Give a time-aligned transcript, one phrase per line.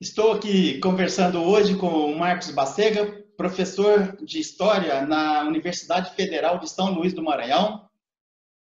[0.00, 6.70] Estou aqui conversando hoje com o Marcos Bacega, professor de História na Universidade Federal de
[6.70, 7.90] São Luís do Maranhão.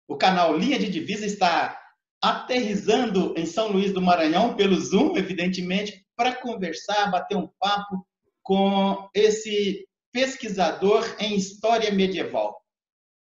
[0.08, 1.78] O canal Linha de Divisa está
[2.22, 8.06] aterrizando em São Luís do Maranhão pelo Zoom, evidentemente, para conversar, bater um papo
[8.42, 12.56] com esse pesquisador em história medieval.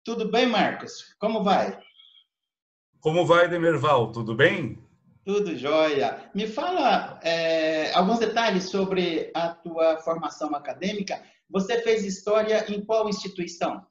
[0.04, 1.14] Tudo bem, Marcos?
[1.18, 1.80] Como vai?
[3.00, 4.12] Como vai, Demerval?
[4.12, 4.78] Tudo bem?
[5.24, 6.30] Tudo jóia.
[6.34, 11.22] Me fala é, alguns detalhes sobre a tua formação acadêmica.
[11.48, 13.86] Você fez história em qual instituição?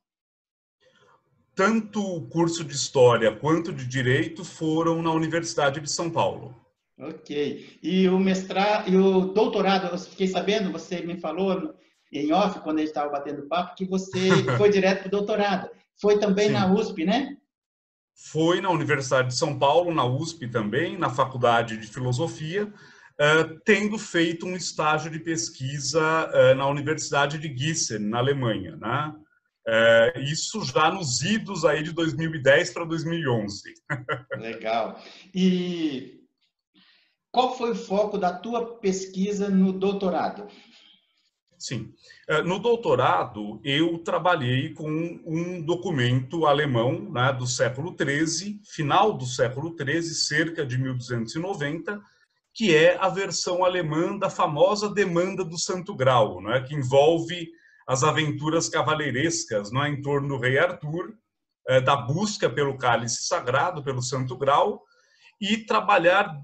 [1.55, 6.55] Tanto o curso de História quanto de Direito foram na Universidade de São Paulo.
[6.97, 7.79] Ok.
[7.81, 11.73] E o mestrado e o doutorado, eu fiquei sabendo, você me falou
[12.11, 15.69] em off, quando a gente estava batendo papo, que você foi direto para o doutorado.
[15.99, 16.53] Foi também Sim.
[16.53, 17.37] na USP, né?
[18.15, 23.97] Foi na Universidade de São Paulo, na USP também, na Faculdade de Filosofia, uh, tendo
[23.97, 29.13] feito um estágio de pesquisa uh, na Universidade de Gießen, na Alemanha, né?
[29.67, 33.61] Uh, isso já nos idos aí de 2010 para 2011.
[34.39, 34.99] Legal.
[35.33, 36.21] E
[37.31, 40.47] qual foi o foco da tua pesquisa no doutorado?
[41.61, 41.93] Sim.
[42.27, 44.89] É, no doutorado, eu trabalhei com
[45.23, 52.01] um documento alemão né, do século XIII, final do século XIII, cerca de 1290,
[52.51, 57.51] que é a versão alemã da famosa Demanda do Santo Grau, né, que envolve
[57.87, 61.13] as aventuras cavaleirescas né, em torno do rei Arthur,
[61.67, 64.81] é, da busca pelo cálice sagrado, pelo Santo Grau,
[65.39, 66.35] e trabalhar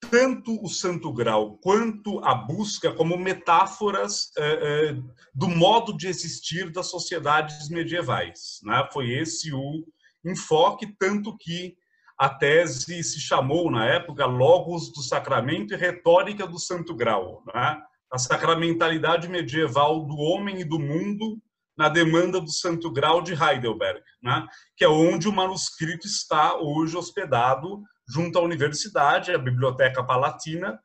[0.00, 5.02] tanto o Santo Grau quanto a busca como metáforas eh, eh,
[5.34, 8.60] do modo de existir das sociedades medievais.
[8.62, 8.88] Né?
[8.92, 9.84] Foi esse o
[10.24, 11.76] enfoque, tanto que
[12.18, 17.42] a tese se chamou, na época, Logos do Sacramento e Retórica do Santo Grau.
[17.46, 17.80] Né?
[18.12, 21.38] A sacramentalidade medieval do homem e do mundo
[21.76, 24.46] na demanda do Santo Grau de Heidelberg, né?
[24.76, 30.80] que é onde o manuscrito está hoje hospedado junto à universidade, a Biblioteca Palatina,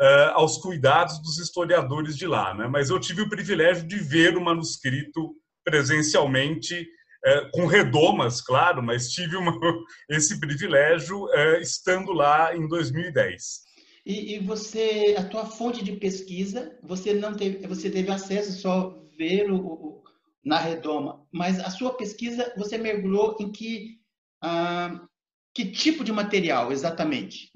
[0.00, 2.54] uh, aos cuidados dos historiadores de lá.
[2.54, 2.66] Né?
[2.66, 5.34] Mas eu tive o privilégio de ver o manuscrito
[5.64, 9.52] presencialmente, uh, com redomas, claro, mas tive uma,
[10.10, 13.66] esse privilégio uh, estando lá em 2010.
[14.04, 19.02] E, e, você, a tua fonte de pesquisa, você não teve, você teve acesso só
[19.18, 20.02] ver o, o
[20.44, 23.98] na redoma, mas a sua pesquisa você mergulhou em que
[24.40, 25.04] ah,
[25.56, 27.50] que tipo de material, exatamente?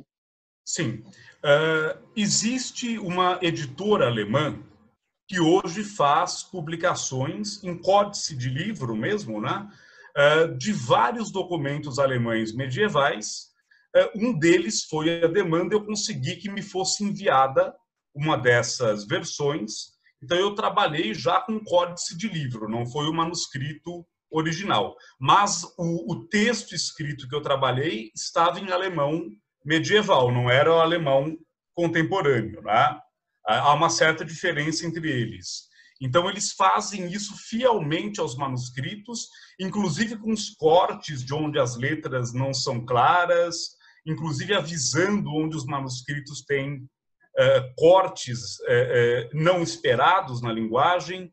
[0.65, 1.05] Sim.
[1.45, 4.59] Uh, existe uma editora alemã
[5.29, 9.71] que hoje faz publicações em códice de livro mesmo, né?
[10.17, 13.51] Uh, de vários documentos alemães medievais.
[13.95, 17.75] Uh, um deles foi a demanda, eu consegui que me fosse enviada
[18.15, 19.91] uma dessas versões.
[20.23, 24.97] Então, eu trabalhei já com códice de livro, não foi o manuscrito original.
[25.19, 29.29] Mas o, o, texto escrito que eu trabalhei estava em alemão
[29.65, 31.37] medieval, não era o alemão
[31.75, 32.63] contemporâneo.
[32.63, 32.99] Né?
[33.47, 35.69] Há uma certa diferença entre eles.
[36.01, 39.29] Então, eles fazem isso fielmente aos manuscritos,
[39.61, 43.77] inclusive com os cortes de onde as letras não são claras,
[44.07, 51.31] inclusive avisando onde os manuscritos têm uh, cortes uh, uh, não esperados na linguagem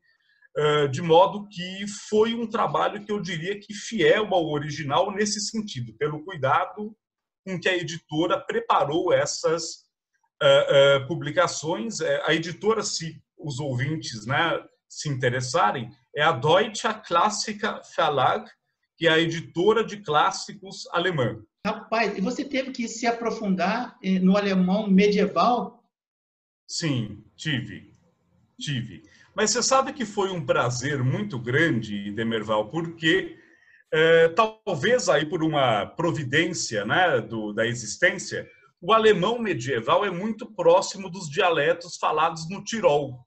[0.92, 5.94] de modo que foi um trabalho que eu diria que fiel ao original nesse sentido,
[5.98, 6.96] pelo cuidado
[7.46, 9.88] com que a editora preparou essas
[10.44, 12.02] uh, uh, publicações.
[12.02, 18.50] A editora, se os ouvintes né, se interessarem, é a Deutsche Klassiker Verlag,
[18.98, 21.42] que é a editora de clássicos alemã.
[21.66, 25.84] Rapaz, e você teve que se aprofundar eh, no alemão medieval?
[26.68, 27.94] Sim, tive.
[28.60, 29.04] Tive.
[29.38, 33.38] Mas você sabe que foi um prazer muito grande, Demerval, porque
[33.94, 38.50] é, talvez aí por uma providência né, do, da existência,
[38.82, 43.20] o alemão medieval é muito próximo dos dialetos falados no Tirol,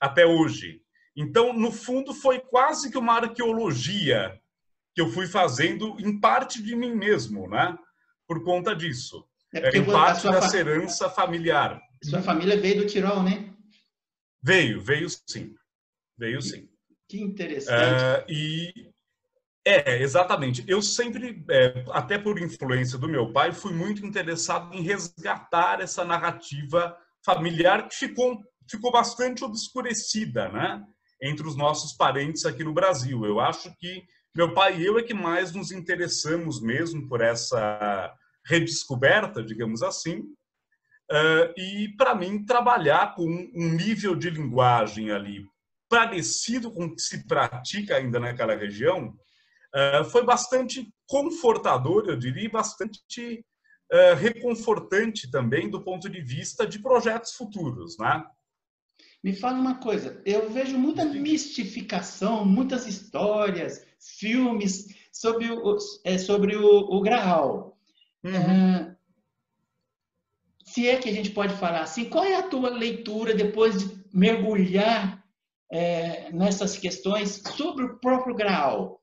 [0.00, 0.82] até hoje.
[1.16, 4.36] Então, no fundo, foi quase que uma arqueologia
[4.96, 7.78] que eu fui fazendo em parte de mim mesmo, né?
[8.26, 9.24] Por conta disso.
[9.54, 11.80] É em parte dessa herança familiar.
[12.02, 13.54] Sua família veio do Tirol, né?
[14.42, 15.54] Veio, veio sim.
[16.16, 16.68] Veio sim.
[17.08, 18.02] Que interessante.
[18.02, 18.90] Uh, e
[19.68, 20.64] é, exatamente.
[20.66, 26.04] Eu sempre, é, até por influência do meu pai, fui muito interessado em resgatar essa
[26.04, 30.82] narrativa familiar que ficou, ficou bastante obscurecida, né?
[31.20, 33.26] Entre os nossos parentes aqui no Brasil.
[33.26, 34.04] Eu acho que
[34.34, 38.14] meu pai e eu é que mais nos interessamos mesmo por essa
[38.46, 40.22] redescoberta, digamos assim,
[41.56, 45.46] e, para mim, trabalhar com um nível de linguagem ali
[45.88, 49.16] parecido com o que se pratica ainda naquela região
[49.74, 53.44] uh, foi bastante confortador, eu diria, bastante
[53.92, 58.24] uh, reconfortante também do ponto de vista de projetos futuros, né?
[59.22, 66.56] Me fala uma coisa, eu vejo muita mistificação, muitas histórias, filmes sobre o, é, sobre
[66.56, 67.76] o, o Graal.
[68.22, 68.87] Uhum.
[70.78, 74.04] Se é que a gente pode falar assim, qual é a tua leitura depois de
[74.14, 75.24] mergulhar
[75.72, 79.02] é, nessas questões sobre o próprio Graal?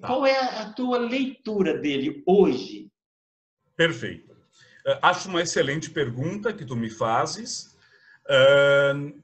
[0.00, 0.08] Tá.
[0.08, 2.90] Qual é a tua leitura dele hoje?
[3.76, 4.36] Perfeito.
[4.84, 7.76] É, acho uma excelente pergunta que tu me fazes.
[8.26, 9.22] Uh,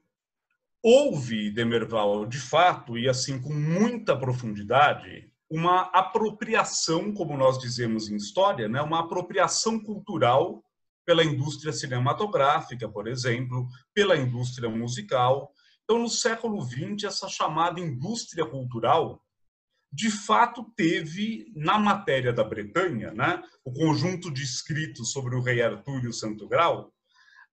[0.80, 8.14] houve, Demerval, de fato, e assim com muita profundidade, uma apropriação, como nós dizemos em
[8.14, 8.80] história, né?
[8.80, 10.62] uma apropriação cultural
[11.10, 15.52] pela indústria cinematográfica, por exemplo, pela indústria musical.
[15.82, 19.20] Então, no século XX, essa chamada indústria cultural
[19.92, 25.60] de fato teve na matéria da Bretanha, né, o conjunto de escritos sobre o rei
[25.60, 26.92] Arthur e o Santo Grau,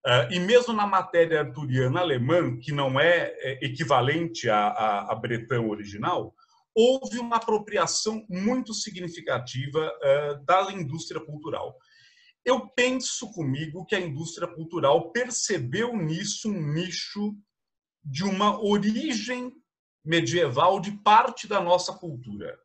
[0.06, 5.14] uh, e mesmo na matéria arturiana alemã, que não é, é equivalente à, à, à
[5.16, 6.32] Bretanha original,
[6.72, 11.76] houve uma apropriação muito significativa uh, da indústria cultural.
[12.48, 17.36] Eu penso comigo que a indústria cultural percebeu nisso um nicho
[18.02, 19.52] de uma origem
[20.02, 22.58] medieval de parte da nossa cultura.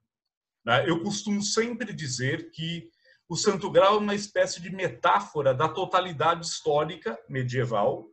[0.66, 0.90] Né?
[0.90, 2.90] Eu costumo sempre dizer que
[3.28, 8.08] o Santo Grau é uma espécie de metáfora da totalidade histórica medieval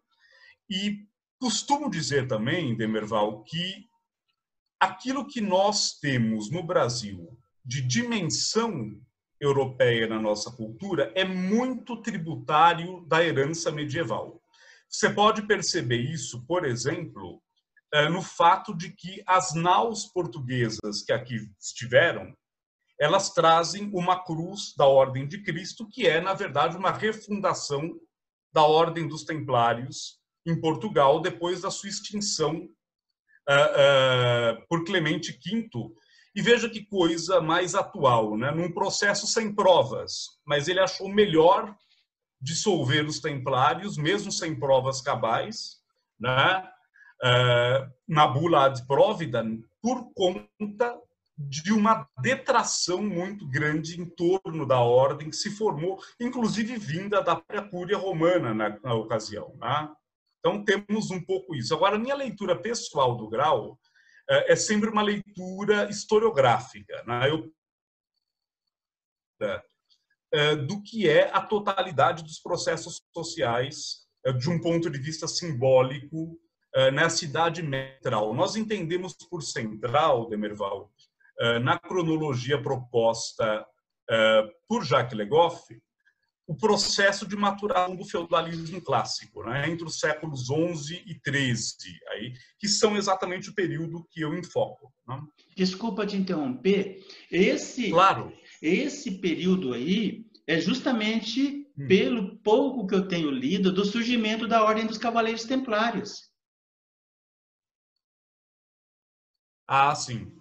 [0.68, 1.06] e
[1.38, 3.88] costumo dizer também, Demerval, que
[4.80, 9.00] aquilo que nós temos no Brasil de dimensão
[9.40, 14.40] europeia na nossa cultura é muito tributário da herança medieval.
[14.88, 17.40] Você pode perceber isso, por exemplo,
[17.92, 22.34] eh, no fato de que as naus portuguesas que aqui estiveram,
[23.00, 27.90] elas trazem uma cruz da Ordem de Cristo, que é, na verdade, uma refundação
[28.52, 32.68] da Ordem dos Templários em Portugal, depois da sua extinção
[33.48, 35.68] uh, uh, por Clemente V.
[36.34, 38.50] E veja que coisa mais atual, né?
[38.50, 41.74] num processo sem provas, mas ele achou melhor
[42.40, 45.80] dissolver os templários, mesmo sem provas cabais,
[46.18, 46.68] né?
[47.22, 50.96] uh, na bula ad providam por conta
[51.36, 57.34] de uma detração muito grande em torno da ordem que se formou, inclusive vinda da
[57.34, 59.54] própria cúria romana na, na ocasião.
[59.58, 59.88] Né?
[60.38, 61.74] Então temos um pouco isso.
[61.74, 63.78] Agora, minha leitura pessoal do Grau
[64.30, 67.02] é sempre uma leitura historiográfica.
[67.04, 67.28] Né?
[67.28, 67.52] Eu,
[70.68, 74.06] do que é a totalidade dos processos sociais
[74.38, 76.38] de um ponto de vista simbólico
[76.92, 78.32] na cidade metral.
[78.32, 80.92] Nós entendemos por central, Demerval,
[81.62, 83.66] na cronologia proposta
[84.68, 85.60] por Jacques Legoff,
[86.46, 91.76] o processo de maturação do feudalismo clássico, né, entre os séculos 11 e 13,
[92.08, 94.92] aí, que são exatamente o período que eu enfoco.
[95.06, 95.20] Né?
[95.56, 97.04] Desculpa te interromper.
[97.30, 98.32] Esse, claro.
[98.60, 101.86] esse período aí é justamente hum.
[101.86, 106.28] pelo pouco que eu tenho lido do surgimento da Ordem dos Cavaleiros Templários.
[109.68, 110.32] Ah, sim.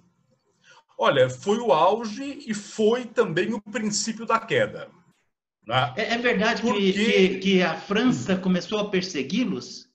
[0.97, 4.91] Olha, foi o auge e foi também o princípio da queda.
[5.65, 5.93] Né?
[5.97, 6.93] É, é, verdade Porque...
[6.93, 9.87] que, que, a França começou a persegui-los?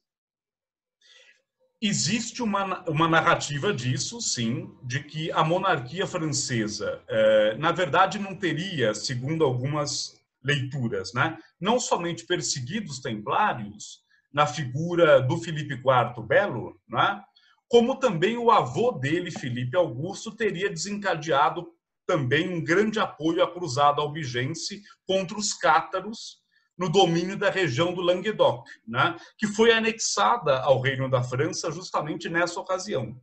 [1.80, 8.34] Existe uma, uma narrativa disso, sim, de que a monarquia francesa, eh, na verdade, não
[8.34, 14.02] teria, segundo algumas leituras, né, não somente perseguido os templários,
[14.32, 17.22] na figura do Filipe IV Belo, né,
[17.68, 21.66] como também o avô dele, Felipe Augusto, teria desencadeado
[22.06, 26.42] também um grande apoio à cruzada albigense contra os cátaros
[26.76, 32.28] no domínio da região do Languedoc, né, que foi anexada ao Reino da França justamente
[32.28, 33.16] nessa ocasião.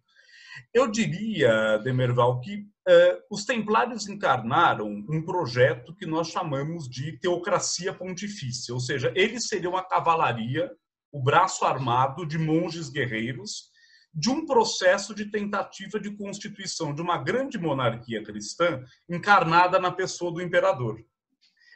[0.74, 7.94] Eu diria, Demerval, que eh, os templários encarnaram um projeto que nós chamamos de teocracia
[7.94, 10.72] pontifícia, ou seja, eles seriam a cavalaria,
[11.12, 13.71] o braço armado de monges guerreiros
[14.14, 20.32] de um processo de tentativa de constituição de uma grande monarquia cristã encarnada na pessoa
[20.32, 21.00] do imperador.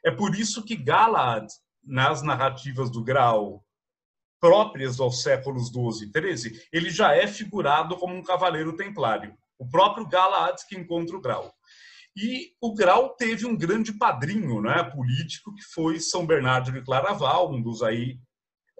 [0.03, 1.47] É por isso que Galad,
[1.83, 3.63] nas narrativas do Graal
[4.39, 9.35] próprias aos séculos 12 e 13, ele já é figurado como um cavaleiro templário.
[9.57, 11.51] O próprio Galad que encontra o Graal.
[12.15, 17.51] E o Grau teve um grande padrinho né, político, que foi São Bernardo de Claraval,
[17.51, 18.19] um dos aí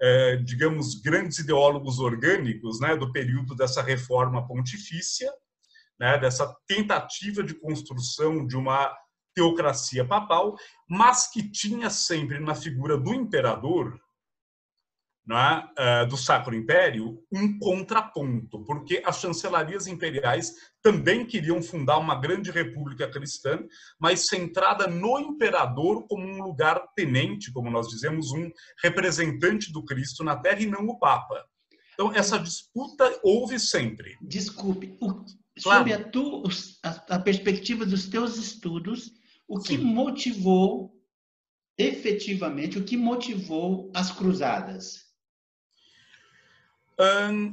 [0.00, 5.32] é, digamos, grandes ideólogos orgânicos né, do período dessa reforma pontifícia,
[5.98, 8.94] né, dessa tentativa de construção de uma
[9.34, 10.56] teocracia papal,
[10.88, 13.98] mas que tinha sempre na figura do imperador
[15.26, 15.68] né,
[16.08, 23.10] do Sacro Império um contraponto, porque as chancelarias imperiais também queriam fundar uma grande república
[23.10, 23.58] cristã,
[23.98, 28.48] mas centrada no imperador como um lugar tenente, como nós dizemos, um
[28.82, 31.44] representante do Cristo na Terra e não o Papa.
[31.94, 34.16] Então, essa disputa houve sempre.
[34.20, 35.26] Desculpe, o, claro.
[35.58, 36.44] sobre a, tu,
[36.84, 39.12] a, a, perspectiva dos teus estudos,
[39.48, 39.84] o que Sim.
[39.84, 40.94] motivou,
[41.76, 45.05] efetivamente, o que motivou as cruzadas?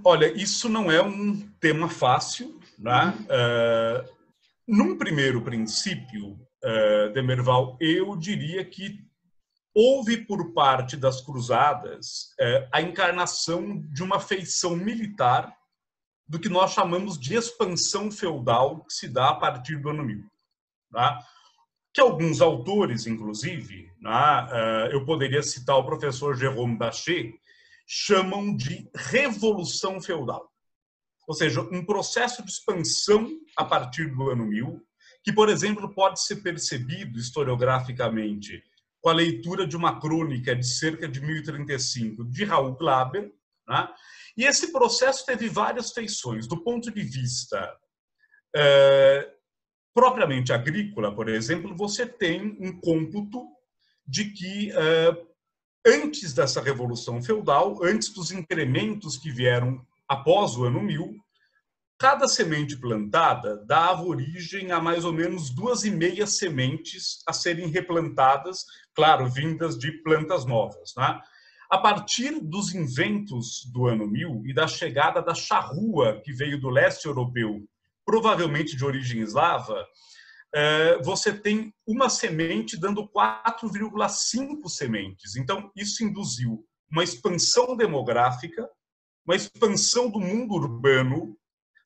[0.04, 2.60] Olha, isso não é um tema fácil.
[2.78, 3.14] Né?
[3.30, 4.14] Uh,
[4.68, 9.00] num primeiro princípio, uh, Demerval, eu diria que
[9.74, 15.56] houve por parte das cruzadas uh, a encarnação de uma feição militar
[16.28, 20.24] do que nós chamamos de expansão feudal que se dá a partir do ano 1000.
[20.92, 21.20] Né?
[21.94, 24.90] Que alguns autores, inclusive, né?
[24.92, 27.36] eu poderia citar o professor Jérôme Bachet,
[27.96, 30.52] chamam de revolução feudal.
[31.28, 34.82] Ou seja, um processo de expansão a partir do ano 1000,
[35.24, 38.64] que, por exemplo, pode ser percebido historiograficamente
[39.00, 43.32] com a leitura de uma crônica de cerca de 1035 de Raul Glaber.
[43.68, 43.88] Né?
[44.36, 46.48] E esse processo teve várias feições.
[46.48, 47.78] Do ponto de vista
[48.56, 49.32] é,
[49.94, 53.48] propriamente agrícola, por exemplo, você tem um cômputo
[54.06, 55.33] de que é,
[55.86, 61.16] antes dessa revolução feudal, antes dos incrementos que vieram após o ano 1000,
[62.00, 67.68] cada semente plantada dava origem a mais ou menos duas e meia sementes a serem
[67.68, 70.94] replantadas, claro, vindas de plantas novas.
[70.98, 71.20] Né?
[71.70, 76.70] A partir dos inventos do ano 1000 e da chegada da charrua, que veio do
[76.70, 77.64] leste europeu,
[78.06, 79.86] provavelmente de origem eslava,
[81.04, 85.36] você tem uma semente dando 4,5 sementes.
[85.36, 88.70] Então, isso induziu uma expansão demográfica,
[89.26, 91.36] uma expansão do mundo urbano,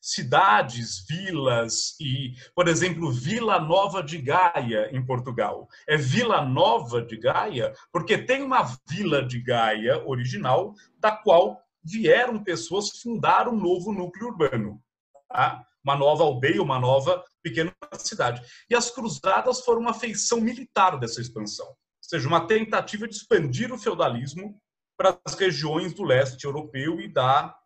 [0.02, 5.68] cidades, vilas e, por exemplo, Vila Nova de Gaia em Portugal.
[5.88, 12.44] É Vila Nova de Gaia porque tem uma vila de Gaia original da qual vieram
[12.44, 14.82] pessoas fundar um novo núcleo urbano.
[15.30, 15.66] Tá?
[15.88, 18.42] Uma nova aldeia, uma nova pequena cidade.
[18.70, 23.72] E as cruzadas foram uma feição militar dessa expansão, ou seja, uma tentativa de expandir
[23.72, 24.60] o feudalismo
[24.98, 27.58] para as regiões do leste europeu e da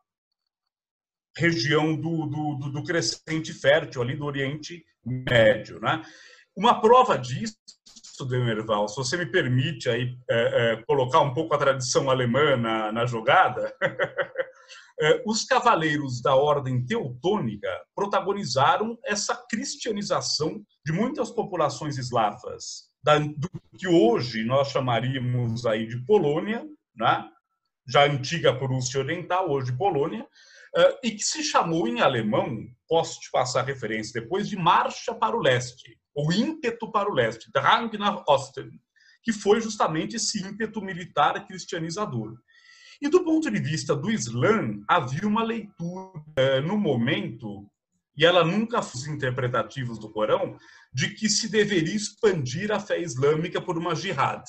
[1.36, 5.80] região do, do, do crescente fértil, ali do Oriente Médio.
[5.80, 6.04] Né?
[6.56, 7.56] Uma prova disso,
[8.30, 12.92] Demerval, se você me permite aí, é, é, colocar um pouco a tradição alemã na,
[12.92, 13.76] na jogada,
[15.26, 22.90] os cavaleiros da ordem teutônica protagonizaram essa cristianização de muitas populações eslavas,
[23.38, 26.64] do que hoje nós chamaríamos aí de Polônia,
[26.96, 27.28] né?
[27.88, 30.26] já antiga Prússia Oriental, hoje Polônia,
[30.76, 35.14] é, e que se chamou em alemão, posso te passar a referência depois, de Marcha
[35.14, 38.70] para o Leste, ou ímpeto para o leste, Drang nach Osten,
[39.24, 42.38] que foi justamente esse ímpeto militar cristianizador.
[43.02, 47.68] E do ponto de vista do Islã, havia uma leitura eh, no momento,
[48.16, 50.56] e ela nunca foi interpretativos do Corão,
[50.94, 54.44] de que se deveria expandir a fé islâmica por uma jihad.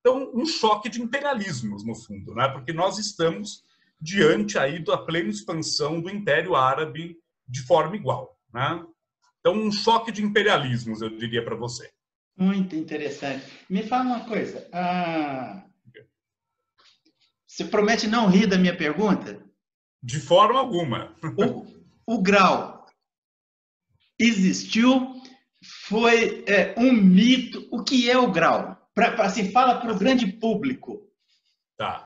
[0.00, 2.48] Então, um choque de imperialismos, no fundo, né?
[2.48, 3.62] porque nós estamos
[3.98, 7.16] diante aí da plena expansão do Império Árabe
[7.48, 8.38] de forma igual.
[8.52, 8.84] Né?
[9.40, 11.90] Então, um choque de imperialismos, eu diria para você.
[12.36, 13.46] Muito interessante.
[13.68, 14.66] Me fala uma coisa.
[14.72, 15.62] Ah,
[17.50, 19.44] você promete não rir da minha pergunta?
[20.00, 21.16] De forma alguma.
[21.36, 22.86] O, o grau
[24.16, 25.20] existiu,
[25.88, 27.66] foi é, um mito.
[27.72, 28.80] O que é o grau?
[28.94, 31.10] Pra, assim, fala para o grande público.
[31.76, 32.04] Tá.